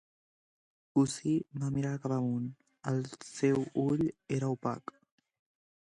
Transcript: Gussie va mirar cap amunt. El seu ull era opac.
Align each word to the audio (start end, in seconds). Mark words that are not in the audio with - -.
Gussie 0.99 1.59
va 1.63 1.69
mirar 1.75 1.91
cap 2.07 2.15
amunt. 2.17 2.47
El 2.93 2.99
seu 3.29 3.63
ull 3.87 4.05
era 4.39 4.53
opac. 4.57 5.01